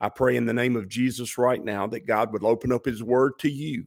[0.00, 3.02] I pray in the name of Jesus right now that God would open up His
[3.02, 3.84] Word to you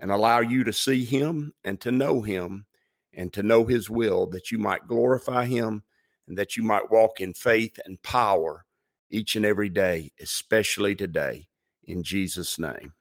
[0.00, 2.66] and allow you to see Him and to know Him
[3.12, 5.84] and to know His will, that you might glorify Him
[6.26, 8.64] and that you might walk in faith and power
[9.10, 11.46] each and every day, especially today,
[11.84, 12.92] in Jesus' name.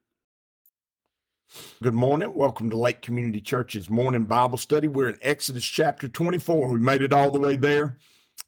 [1.81, 2.33] Good morning.
[2.35, 4.88] Welcome to Lake Community Church's morning Bible study.
[4.88, 6.67] We're in Exodus chapter 24.
[6.67, 7.97] We made it all the way there.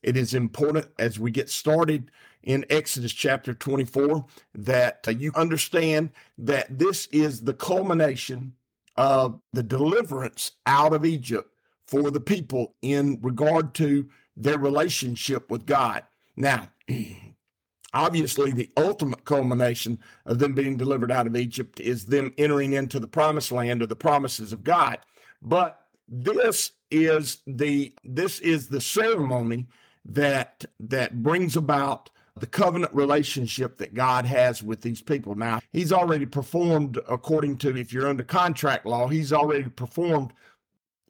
[0.04, 2.12] It is important as we get started
[2.45, 8.54] in Exodus chapter 24 that you understand that this is the culmination
[8.96, 11.49] of the deliverance out of Egypt
[11.88, 14.07] for the people in regard to
[14.38, 16.04] their relationship with God.
[16.35, 16.70] Now,
[17.93, 22.99] obviously, the ultimate culmination of them being delivered out of Egypt is them entering into
[22.99, 24.99] the promised land or the promises of God.
[25.41, 29.68] But this is the this is the ceremony
[30.05, 35.36] that that brings about the covenant relationship that God has with these people.
[35.36, 40.34] Now, He's already performed according to, if you're under contract law, He's already performed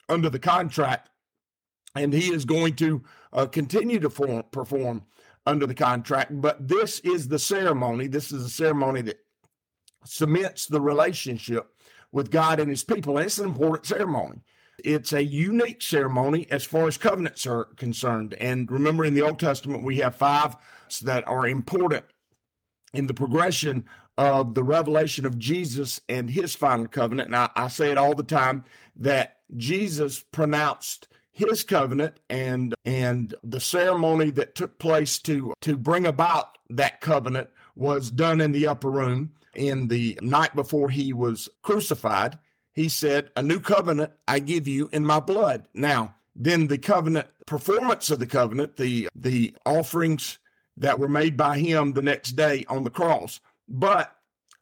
[0.07, 1.09] under the contract,
[1.95, 3.03] and He is going to
[3.33, 5.03] uh, continue to form, perform
[5.47, 6.39] under the contract.
[6.41, 8.07] But this is the ceremony.
[8.07, 9.19] This is a ceremony that
[10.03, 11.71] cements the relationship
[12.11, 13.17] with God and His people.
[13.17, 14.41] And it's an important ceremony.
[14.83, 18.33] It's a unique ceremony as far as covenants are concerned.
[18.35, 20.55] And remember, in the Old Testament, we have five
[21.03, 22.05] that are important
[22.93, 23.85] in the progression
[24.17, 27.27] of the revelation of Jesus and his final covenant.
[27.27, 28.63] And I, I say it all the time
[28.95, 36.07] that Jesus pronounced his covenant and and the ceremony that took place to to bring
[36.07, 41.49] about that covenant was done in the upper room in the night before he was
[41.61, 42.39] crucified
[42.75, 45.67] he said, A new covenant I give you in my blood.
[45.73, 50.37] Now, then the covenant performance of the covenant, the the offerings
[50.77, 53.39] that were made by him the next day on the cross.
[53.67, 54.13] But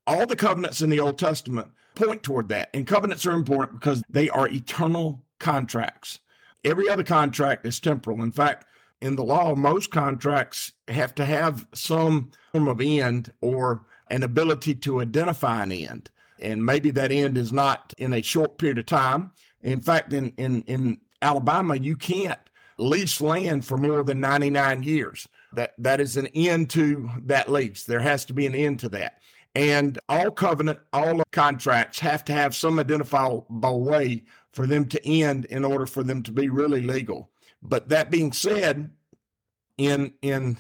[0.05, 2.69] all the covenants in the Old Testament point toward that.
[2.73, 6.19] And covenants are important because they are eternal contracts.
[6.63, 8.21] Every other contract is temporal.
[8.21, 8.65] In fact,
[9.01, 14.75] in the law, most contracts have to have some form of end or an ability
[14.75, 16.09] to identify an end
[16.43, 19.31] and maybe that end is not in a short period of time.
[19.61, 22.39] In fact, in in in Alabama, you can't
[22.77, 25.27] lease land for more than 99 years.
[25.53, 27.83] That that is an end to that lease.
[27.83, 29.19] There has to be an end to that.
[29.55, 35.45] And all covenant, all contracts have to have some identifiable way for them to end
[35.45, 37.29] in order for them to be really legal.
[37.61, 38.91] But that being said,
[39.77, 40.57] in in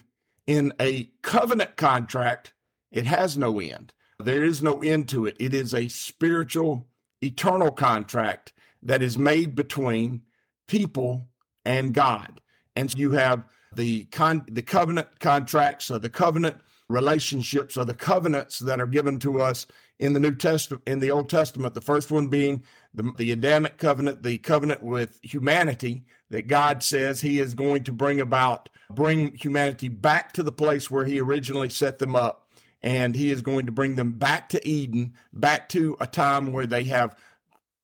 [0.47, 2.53] in a covenant contract,
[2.91, 3.93] it has no end.
[4.23, 5.35] There is no end to it.
[5.39, 6.87] It is a spiritual,
[7.21, 10.21] eternal contract that is made between
[10.67, 11.27] people
[11.65, 12.41] and God.
[12.75, 13.43] And so you have
[13.75, 16.57] the con- the covenant contracts or the covenant
[16.89, 19.65] relationships or the covenants that are given to us
[19.99, 21.73] in the New Testament in the Old Testament.
[21.73, 22.63] The first one being
[22.93, 27.91] the, the Adamic covenant, the covenant with humanity that God says He is going to
[27.91, 32.42] bring about, bring humanity back to the place where He originally set them up
[32.83, 36.67] and he is going to bring them back to Eden, back to a time where
[36.67, 37.15] they have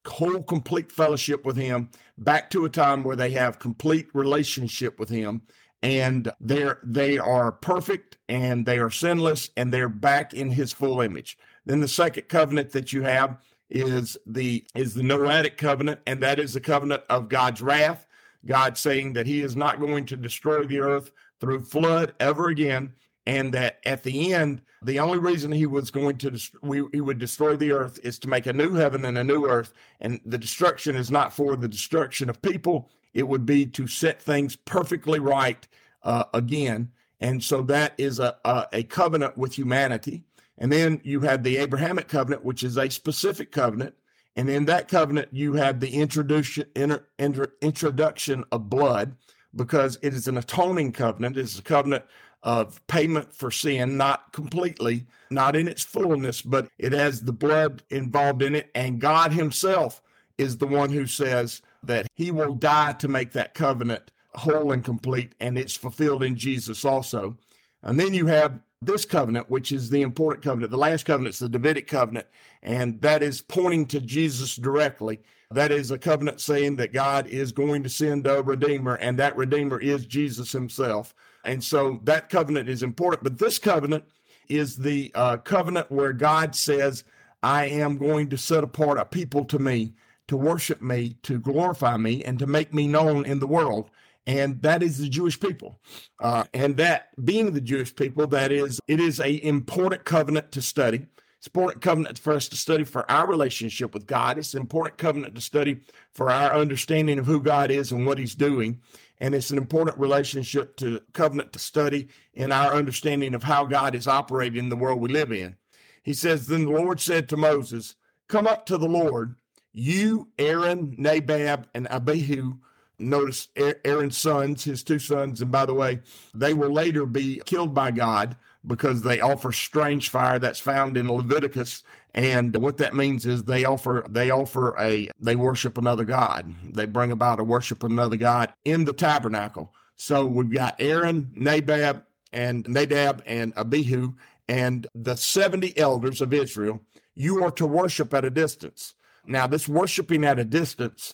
[0.05, 5.09] whole complete fellowship with him, back to a time where they have complete relationship with
[5.09, 5.41] him
[5.81, 11.01] and they're they are perfect and they are sinless and they're back in his full
[11.01, 11.37] image.
[11.65, 13.37] Then the second covenant that you have
[13.69, 18.05] is the is the Noahic covenant and that is the covenant of God's wrath.
[18.45, 22.93] God saying that he is not going to destroy the earth through flood ever again
[23.25, 27.01] and that at the end the only reason he was going to dest- we, he
[27.01, 30.21] would destroy the earth is to make a new heaven and a new earth and
[30.25, 32.89] the destruction is not for the destruction of people.
[33.13, 35.67] It would be to set things perfectly right
[36.03, 36.91] uh, again.
[37.19, 40.23] And so that is a, a, a covenant with humanity.
[40.57, 43.95] And then you have the abrahamic covenant which is a specific covenant.
[44.37, 49.17] And in that covenant you have the introduction inter, inter, introduction of blood
[49.55, 52.03] because it is an atoning covenant it's a covenant
[52.43, 57.83] of payment for sin, not completely, not in its fullness, but it has the blood
[57.89, 58.69] involved in it.
[58.75, 60.01] And God Himself
[60.37, 64.83] is the one who says that He will die to make that covenant whole and
[64.83, 67.35] complete, and it's fulfilled in Jesus also.
[67.83, 70.71] And then you have this covenant, which is the important covenant.
[70.71, 72.27] The last covenant is the Davidic covenant,
[72.63, 75.19] and that is pointing to Jesus directly.
[75.51, 79.35] That is a covenant saying that God is going to send a redeemer, and that
[79.35, 81.13] redeemer is Jesus himself.
[81.43, 83.23] And so that covenant is important.
[83.23, 84.03] But this covenant
[84.47, 87.03] is the uh, covenant where God says,
[87.41, 89.95] I am going to set apart a people to me,
[90.27, 93.89] to worship me, to glorify me, and to make me known in the world
[94.29, 95.79] and that is the Jewish people.
[96.19, 100.61] Uh, and that being the Jewish people, that is, it is a important covenant to
[100.61, 101.07] study.
[101.39, 104.37] It's important covenant for us to study for our relationship with God.
[104.37, 105.79] It's an important covenant to study
[106.11, 108.81] for our understanding of who God is and what He's doing.
[109.21, 113.95] And it's an important relationship to covenant to study in our understanding of how God
[113.95, 115.55] is operating in the world we live in.
[116.03, 117.95] He says, Then the Lord said to Moses,
[118.27, 119.35] Come up to the Lord,
[119.71, 122.55] you, Aaron, Nadab, and Abihu,
[123.01, 126.01] Notice Aaron's sons, his two sons, and by the way,
[126.33, 128.35] they will later be killed by God
[128.69, 131.83] because they offer strange fire that's found in Leviticus.
[132.13, 136.53] And what that means is they offer they offer a they worship another God.
[136.63, 139.73] They bring about a worship of another God in the tabernacle.
[139.97, 144.13] So we've got Aaron, Nadab, and Nadab and Abihu,
[144.47, 146.79] and the 70 elders of Israel.
[147.15, 148.93] You are to worship at a distance.
[149.25, 151.13] Now, this worshiping at a distance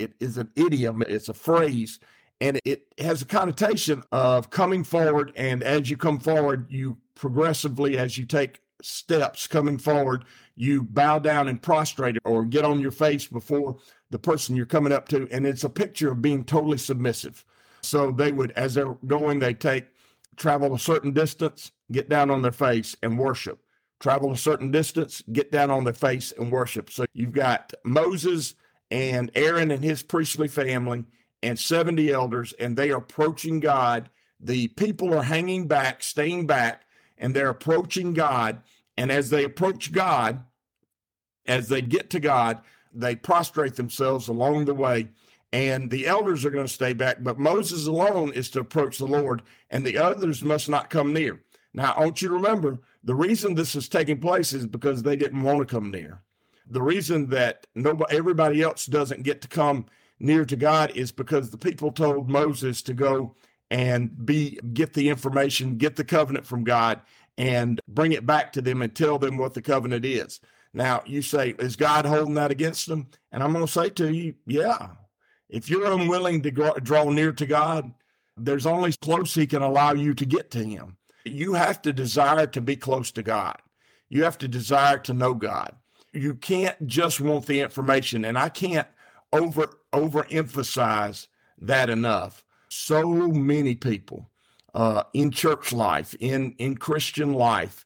[0.00, 2.00] it is an idiom, it's a phrase,
[2.40, 5.32] and it has a connotation of coming forward.
[5.36, 10.24] And as you come forward, you progressively, as you take steps coming forward,
[10.56, 13.76] you bow down and prostrate or get on your face before
[14.10, 15.28] the person you're coming up to.
[15.30, 17.44] And it's a picture of being totally submissive.
[17.82, 19.86] So they would, as they're going, they take,
[20.36, 23.58] travel a certain distance, get down on their face and worship.
[24.00, 26.90] Travel a certain distance, get down on their face and worship.
[26.90, 28.54] So you've got Moses
[28.90, 31.04] and Aaron and his priestly family
[31.42, 34.10] and 70 elders, and they are approaching God.
[34.38, 36.82] The people are hanging back, staying back,
[37.18, 38.62] and they're approaching God.
[38.96, 40.44] And as they approach God,
[41.46, 42.60] as they get to God,
[42.92, 45.08] they prostrate themselves along the way.
[45.52, 49.06] And the elders are going to stay back, but Moses alone is to approach the
[49.06, 51.40] Lord, and the others must not come near.
[51.74, 55.16] Now, I want you to remember the reason this is taking place is because they
[55.16, 56.22] didn't want to come near
[56.70, 59.86] the reason that nobody, everybody else doesn't get to come
[60.20, 63.34] near to God is because the people told Moses to go
[63.70, 67.00] and be get the information, get the covenant from God,
[67.38, 70.40] and bring it back to them and tell them what the covenant is.
[70.72, 73.08] Now you say, is God holding that against them?
[73.32, 74.88] And I'm going to say to you, yeah.
[75.48, 76.50] If you're unwilling to
[76.80, 77.92] draw near to God,
[78.36, 80.96] there's only close He can allow you to get to Him.
[81.24, 83.56] You have to desire to be close to God.
[84.08, 85.74] You have to desire to know God
[86.12, 88.88] you can't just want the information and i can't
[89.32, 91.26] over overemphasize
[91.58, 92.44] that enough.
[92.68, 94.30] So many people
[94.74, 97.84] uh, in church life in in christian life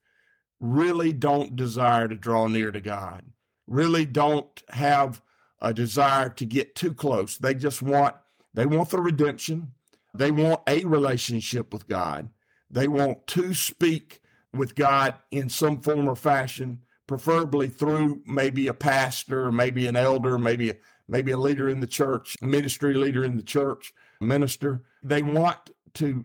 [0.60, 3.24] really don't desire to draw near to god
[3.66, 5.22] really don't have
[5.60, 7.38] a desire to get too close.
[7.38, 8.14] They just want
[8.52, 9.72] they want the redemption.
[10.14, 12.28] They want a relationship with god.
[12.70, 14.20] They want to speak
[14.52, 20.38] with god in some form or fashion preferably through maybe a pastor, maybe an elder,
[20.38, 20.76] maybe a,
[21.08, 24.82] maybe a leader in the church, a ministry leader in the church, minister.
[25.02, 25.58] They want
[25.94, 26.24] to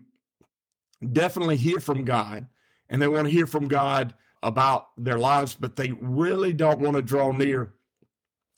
[1.12, 2.46] definitely hear from God
[2.88, 6.96] and they want to hear from God about their lives, but they really don't want
[6.96, 7.74] to draw near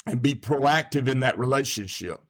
[0.06, 2.20] and be proactive in that relationship.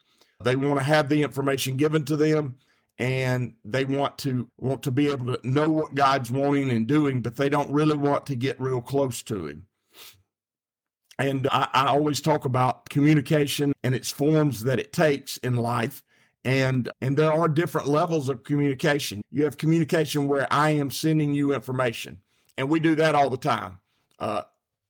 [0.42, 2.56] They want to have the information given to them
[2.98, 7.22] and they want to want to be able to know what God's wanting and doing,
[7.22, 9.66] but they don't really want to get real close to him.
[11.22, 16.02] And I, I always talk about communication and its forms that it takes in life.
[16.44, 19.22] And and there are different levels of communication.
[19.30, 22.18] You have communication where i am sending you information
[22.58, 23.78] and we do that all the time.
[24.18, 24.42] Uh,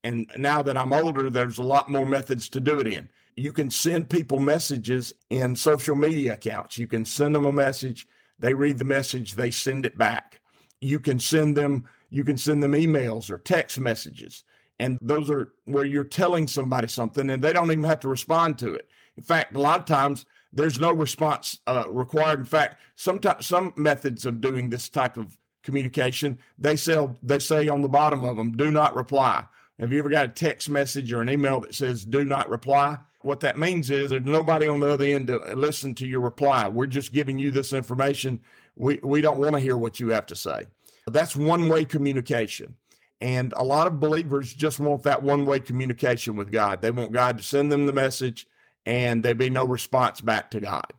[0.05, 3.11] and now that i'm older there's a lot more methods to do it in.
[3.37, 6.79] You can send people messages in social media accounts.
[6.79, 8.07] You can send them a message
[8.39, 10.41] they read the message they send it back.
[10.81, 14.45] You can send them you can send them emails or text messages
[14.79, 18.59] and those are where you're telling somebody something and they don't even have to respond
[18.59, 18.89] to it.
[19.17, 22.41] In fact, a lot of times there's no response uh, required.
[22.41, 27.69] In fact, sometimes some methods of doing this type of communication, they sell they say
[27.69, 29.45] on the bottom of them, do not reply.
[29.79, 32.99] Have you ever got a text message or an email that says do not reply?
[33.23, 36.69] What that means is there's nobody on the other end to listen to your reply.
[36.69, 38.41] We're just giving you this information.
[38.77, 40.67] We we don't want to hear what you have to say.
[41.07, 42.77] That's one way communication.
[43.23, 46.83] And a lot of believers just want that one way communication with God.
[46.83, 48.49] They want God to send them the message
[48.85, 50.93] and there be no response back to God.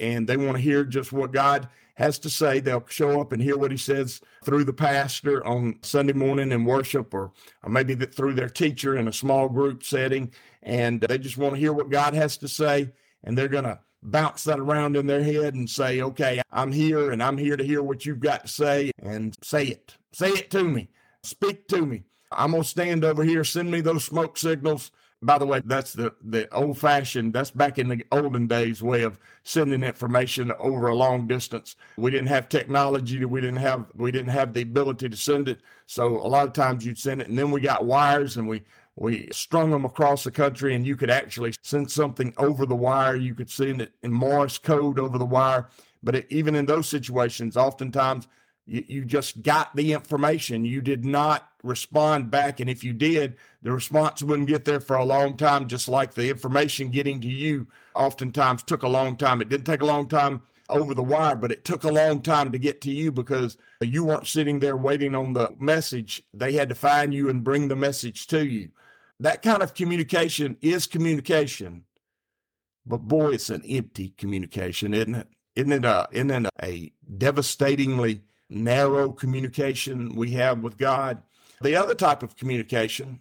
[0.00, 2.58] And they want to hear just what God has to say.
[2.58, 6.64] They'll show up and hear what he says through the pastor on Sunday morning in
[6.64, 7.30] worship, or,
[7.62, 10.32] or maybe through their teacher in a small group setting.
[10.64, 12.90] And they just want to hear what God has to say.
[13.22, 17.12] And they're going to bounce that around in their head and say, okay, I'm here
[17.12, 19.94] and I'm here to hear what you've got to say and say it.
[20.10, 20.88] Say it to me.
[21.22, 22.04] Speak to me.
[22.30, 23.44] I'm to stand over here.
[23.44, 24.90] Send me those smoke signals.
[25.20, 29.02] By the way, that's the, the old fashioned, that's back in the olden days way
[29.02, 31.74] of sending information over a long distance.
[31.96, 33.24] We didn't have technology.
[33.24, 35.60] We didn't have, we didn't have the ability to send it.
[35.86, 38.62] So a lot of times you'd send it and then we got wires and we,
[38.94, 43.16] we strung them across the country and you could actually send something over the wire.
[43.16, 45.68] You could send it in Morse code over the wire.
[46.00, 48.28] But it, even in those situations, oftentimes
[48.68, 50.64] you, you just got the information.
[50.64, 52.60] You did not respond back.
[52.60, 56.14] And if you did, the response wouldn't get there for a long time, just like
[56.14, 59.40] the information getting to you oftentimes took a long time.
[59.40, 62.52] It didn't take a long time over the wire, but it took a long time
[62.52, 66.22] to get to you because you weren't sitting there waiting on the message.
[66.34, 68.68] They had to find you and bring the message to you.
[69.18, 71.84] That kind of communication is communication,
[72.86, 75.28] but boy, it's an empty communication, isn't it?
[75.56, 81.22] Isn't it a, isn't it a devastatingly narrow communication we have with God.
[81.60, 83.20] The other type of communication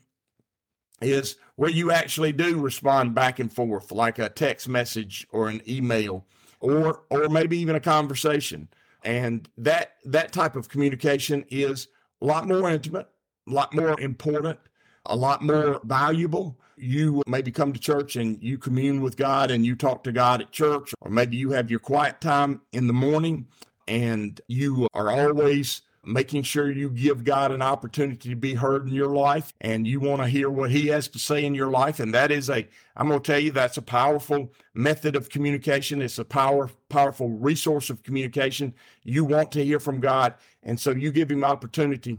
[1.02, 5.62] is where you actually do respond back and forth, like a text message or an
[5.68, 6.26] email,
[6.60, 8.68] or or maybe even a conversation.
[9.04, 11.88] And that that type of communication is
[12.22, 13.08] a lot more intimate,
[13.48, 14.60] a lot more important,
[15.06, 16.60] a lot more valuable.
[16.78, 20.42] You maybe come to church and you commune with God and you talk to God
[20.42, 23.48] at church, or maybe you have your quiet time in the morning
[23.88, 28.94] and you are always making sure you give God an opportunity to be heard in
[28.94, 32.00] your life and you want to hear what he has to say in your life
[32.00, 36.02] and that is a I'm going to tell you that's a powerful method of communication.
[36.02, 38.74] It's a power powerful resource of communication.
[39.04, 42.18] You want to hear from God and so you give him opportunity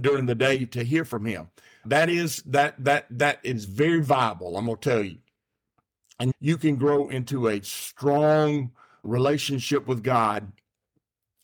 [0.00, 1.48] during the day to hear from him.
[1.84, 5.18] That is that that that is very viable I'm going to tell you.
[6.18, 8.72] And you can grow into a strong
[9.02, 10.52] relationship with God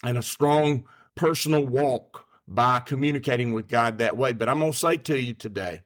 [0.02, 0.84] and a strong
[1.14, 4.32] personal walk by communicating with God that way.
[4.32, 5.82] But I'm going to say to you today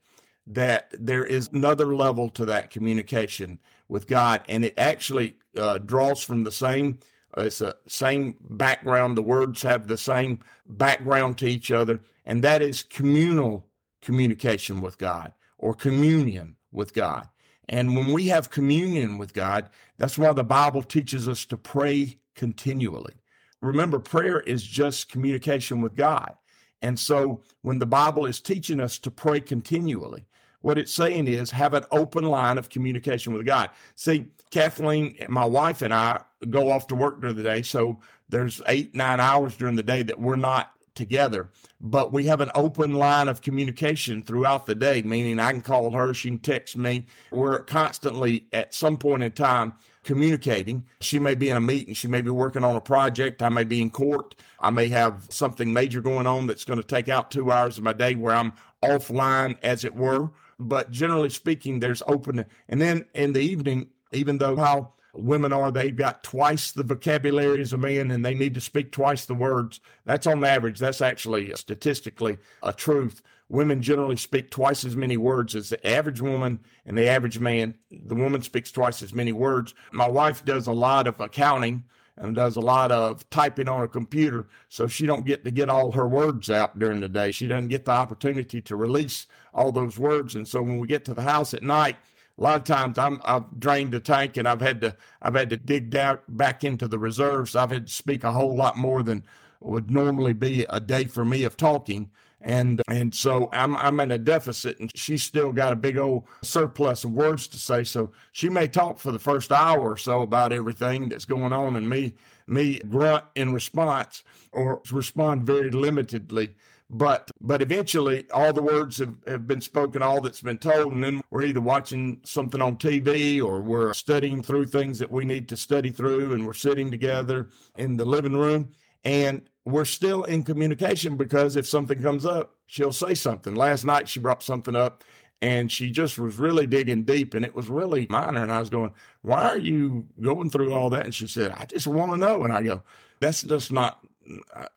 [0.46, 6.22] that there is another level to that communication with God, and it actually uh, draws
[6.22, 6.98] from the same.
[7.36, 9.16] Uh, it's the same background.
[9.16, 13.66] The words have the same background to each other, and that is communal
[14.02, 17.28] communication with God or communion with God.
[17.68, 22.18] And when we have communion with God, that's why the Bible teaches us to pray
[22.34, 23.14] continually
[23.60, 26.34] remember, prayer is just communication with God.
[26.82, 30.26] And so when the Bible is teaching us to pray continually,
[30.62, 33.70] what it's saying is have an open line of communication with God.
[33.96, 37.62] See, Kathleen, my wife, and I go off to work during the day.
[37.62, 42.40] So there's eight, nine hours during the day that we're not together, but we have
[42.40, 46.38] an open line of communication throughout the day, meaning I can call her, she can
[46.38, 47.06] text me.
[47.32, 49.72] We're constantly at some point in time
[50.04, 50.84] communicating.
[51.00, 53.64] She may be in a meeting, she may be working on a project, I may
[53.64, 57.30] be in court, I may have something major going on that's going to take out
[57.30, 58.52] two hours of my day where I'm
[58.82, 60.30] offline, as it were.
[60.58, 62.44] But generally speaking, there's open.
[62.68, 67.60] And then in the evening, even though how women are they've got twice the vocabulary
[67.60, 69.80] as a man and they need to speak twice the words.
[70.04, 73.22] That's on average that's actually uh, statistically a truth.
[73.48, 77.74] Women generally speak twice as many words as the average woman and the average man.
[77.90, 79.74] The woman speaks twice as many words.
[79.92, 81.82] My wife does a lot of accounting
[82.16, 85.68] and does a lot of typing on a computer so she don't get to get
[85.68, 87.32] all her words out during the day.
[87.32, 91.04] She doesn't get the opportunity to release all those words and so when we get
[91.06, 91.96] to the house at night
[92.40, 95.50] a lot of times I'm I've drained the tank and I've had to I've had
[95.50, 97.54] to dig down back into the reserves.
[97.54, 99.24] I've had to speak a whole lot more than
[99.60, 102.10] would normally be a day for me of talking.
[102.40, 106.24] And and so I'm I'm in a deficit and she's still got a big old
[106.42, 107.84] surplus of words to say.
[107.84, 111.76] So she may talk for the first hour or so about everything that's going on
[111.76, 112.14] and me
[112.46, 116.54] me grunt in response or respond very limitedly
[116.90, 121.04] but but eventually all the words have, have been spoken all that's been told and
[121.04, 125.48] then we're either watching something on tv or we're studying through things that we need
[125.48, 128.70] to study through and we're sitting together in the living room.
[129.04, 133.54] And we're still in communication because if something comes up she'll say something.
[133.54, 135.04] Last night she brought something up
[135.42, 138.42] and she just was really digging deep and it was really minor.
[138.42, 138.92] And i was going
[139.22, 141.04] why are you going through all that?
[141.04, 142.42] And she said i just want to know.
[142.42, 142.82] And i go
[143.20, 144.04] that's just not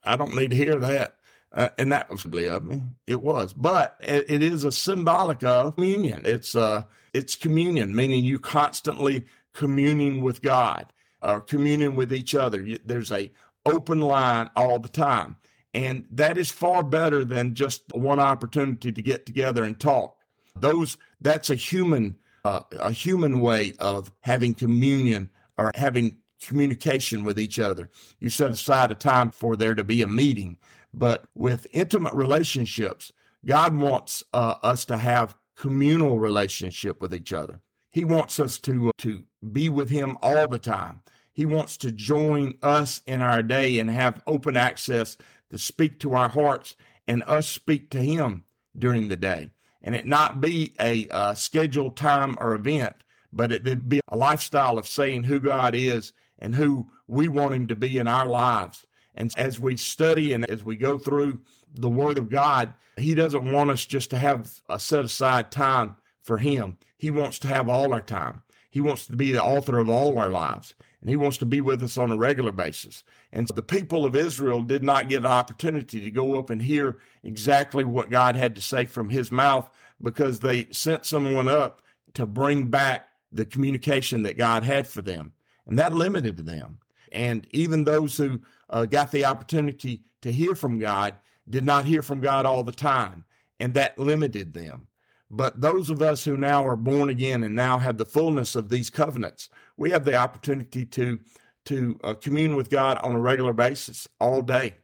[0.03, 1.15] i don't need to hear that
[1.53, 2.81] uh, and that was of me.
[3.07, 6.21] It was, but it, it is a symbolic of communion.
[6.25, 6.83] It's uh,
[7.13, 10.91] it's communion, meaning you constantly communing with God.
[11.23, 12.67] uh, communion with each other.
[12.85, 13.31] There's a
[13.65, 15.37] open line all the time.
[15.73, 20.17] And that is far better than just one opportunity to get together and talk.
[20.55, 27.39] Those that's a human uh, a human way of having communion or having communication with
[27.39, 27.89] each other.
[28.19, 30.57] You set aside a time for there to be a meeting,
[30.93, 33.11] but with intimate relationships,
[33.45, 37.59] God wants uh, us to have communal relationship with each other.
[37.91, 41.01] He wants us to to be with Him all the time.
[41.31, 45.17] He wants to join us in our day and have open access
[45.49, 46.75] to speak to our hearts
[47.07, 48.45] and us speak to Him
[48.77, 49.49] during the day.
[49.81, 52.95] And it not be a, a scheduled time or event,
[53.31, 57.67] but it be a lifestyle of saying who God is and who we want Him
[57.67, 58.85] to be in our lives.
[59.15, 61.39] And as we study and as we go through
[61.75, 65.95] the Word of God, He doesn't want us just to have a set aside time
[66.21, 66.77] for Him.
[66.97, 68.41] He wants to have all our time.
[68.69, 71.59] He wants to be the author of all our lives and he wants to be
[71.59, 73.03] with us on a regular basis.
[73.33, 76.99] And the people of Israel did not get an opportunity to go up and hear
[77.23, 79.69] exactly what God had to say from his mouth
[80.01, 81.81] because they sent someone up
[82.13, 85.33] to bring back the communication that God had for them.
[85.67, 86.77] And that limited them.
[87.11, 88.39] And even those who
[88.69, 91.15] uh, got the opportunity to hear from God
[91.49, 93.25] did not hear from God all the time.
[93.59, 94.87] And that limited them.
[95.29, 98.69] But those of us who now are born again and now have the fullness of
[98.69, 101.19] these covenants, we have the opportunity to
[101.65, 104.75] to uh, commune with God on a regular basis all day,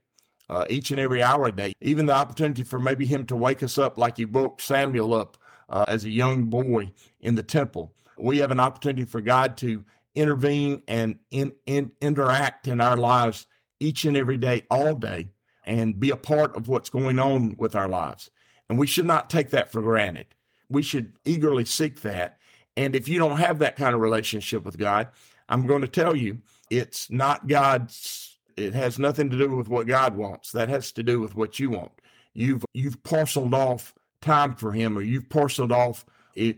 [0.50, 1.74] uh, each and every hour a day.
[1.82, 5.38] Even the opportunity for maybe Him to wake us up like He woke Samuel up
[5.68, 7.94] uh, as a young boy in the temple.
[8.18, 9.84] We have an opportunity for God to
[10.16, 13.46] intervene and in, in, interact in our lives
[13.80, 15.30] each and every day, all day,
[15.66, 18.30] and be a part of what's going on with our lives.
[18.70, 20.28] And we should not take that for granted.
[20.70, 22.38] We should eagerly seek that.
[22.78, 25.08] And if you don't have that kind of relationship with God,
[25.50, 29.88] I'm going to tell you, it's not God's, it has nothing to do with what
[29.88, 30.52] God wants.
[30.52, 31.92] That has to do with what you want.
[32.34, 36.58] You've you've parceled off time for him or you've parceled off it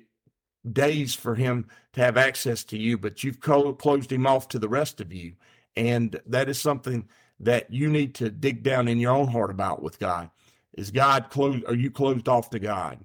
[0.72, 4.70] days for him to have access to you, but you've closed him off to the
[4.70, 5.34] rest of you.
[5.76, 7.08] And that is something
[7.40, 10.30] that you need to dig down in your own heart about with God.
[10.74, 11.66] Is God closed?
[11.66, 13.00] Are you closed off to God?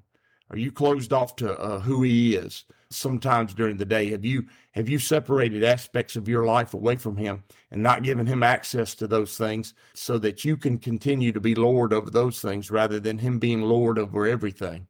[0.50, 2.64] Are you closed off to uh, who He is?
[2.90, 7.16] Sometimes during the day, have you have you separated aspects of your life away from
[7.16, 11.40] Him and not given Him access to those things, so that you can continue to
[11.40, 14.86] be Lord over those things rather than Him being Lord over everything?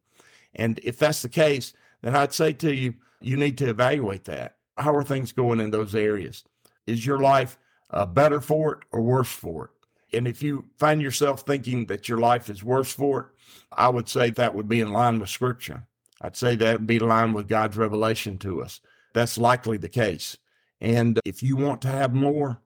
[0.55, 4.57] And if that's the case, then I'd say to you, you need to evaluate that.
[4.77, 6.45] How are things going in those areas?
[6.87, 7.59] Is your life
[7.91, 9.71] uh, better for it or worse for it?
[10.17, 13.27] And if you find yourself thinking that your life is worse for it,
[13.73, 15.87] I would say that would be in line with Scripture.
[16.21, 18.81] I'd say that would be in line with God's revelation to us.
[19.13, 20.37] That's likely the case.
[20.81, 22.61] And if you want to have more,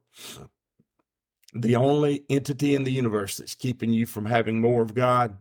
[1.55, 5.37] the only entity in the universe that's keeping you from having more of God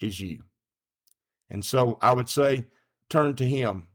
[0.00, 0.42] is you.
[1.50, 2.66] And so I would say,
[3.08, 3.86] turn to Him.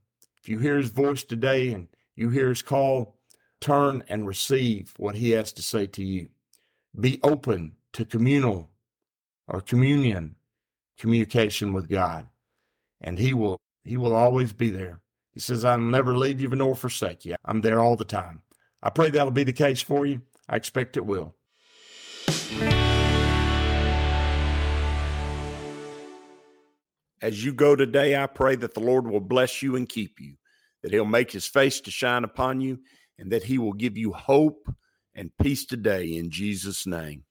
[0.42, 3.19] If you hear His voice today and you hear His call,
[3.62, 6.30] turn and receive what He has to say to you
[7.00, 8.70] be open to communal
[9.48, 10.36] or communion
[10.98, 12.28] communication with God.
[13.02, 15.00] And he will he will always be there.
[15.32, 17.36] He says, I'll never leave you nor forsake you.
[17.46, 18.42] I'm there all the time.
[18.84, 20.22] I pray that'll be the case for you.
[20.48, 21.36] I expect it will.
[27.22, 30.36] As you go today, I pray that the Lord will bless you and keep you,
[30.84, 32.80] that he'll make his face to shine upon you,
[33.20, 34.74] and that he will give you hope
[35.14, 37.26] and peace today in Jesus' name.